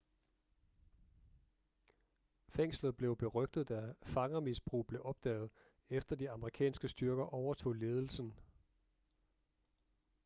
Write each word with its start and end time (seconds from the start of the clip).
fængslet 2.49 2.97
blev 2.97 3.17
berygtet 3.17 3.69
da 3.69 3.93
fangermisbrug 4.03 4.87
blev 4.87 5.01
opdaget 5.05 5.49
efter 5.89 6.15
de 6.15 6.29
amerikanske 6.29 6.87
styrker 6.87 7.23
overtog 7.23 7.73
ledelsen 7.75 8.33